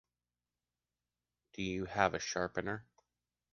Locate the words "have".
1.85-2.15